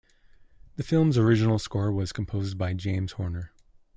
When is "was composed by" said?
1.91-2.73